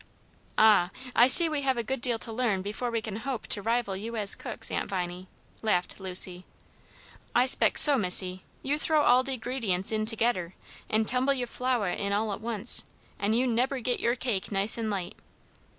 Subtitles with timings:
[0.57, 3.61] "Ah, I see we have a good deal to learn before we can hope to
[3.61, 5.27] rival you as cooks, Aunt Viney,"
[5.61, 6.43] laughed Lucy.
[7.35, 10.55] "I spec' so, missy; you throw all de gredinents in togedder,
[10.89, 12.85] an' tumble your flouah in all at once,
[13.19, 15.17] an' you nebber get your cake nice an light."